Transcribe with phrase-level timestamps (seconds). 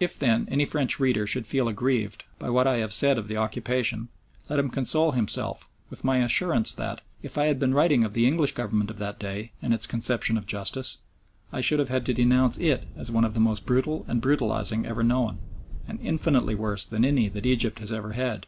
[0.00, 3.36] If, then, any French reader should feel aggrieved by what I have said of the
[3.36, 4.08] occupation,
[4.48, 8.26] let him console himself with my assurance that, if I had been writing of the
[8.26, 11.00] English Government of that day and its conception of justice,
[11.52, 14.86] I should have had to denounce it as one of the most brutal and brutalising
[14.86, 15.38] ever known,
[15.86, 18.46] and infinitely worse than any that Egypt has ever had.